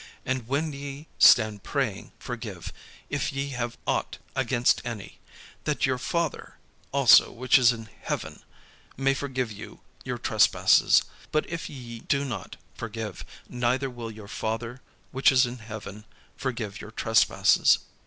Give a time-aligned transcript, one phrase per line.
[0.25, 2.73] And when ye stand praying, forgive,
[3.11, 5.19] if ye have ought against any:
[5.65, 6.57] that your Father
[6.91, 8.41] also which is in heaven
[8.97, 11.03] may forgive you your trespasses.
[11.31, 16.05] But if ye do not forgive, neither will your Father which is in heaven
[16.35, 17.77] forgive your trespasses."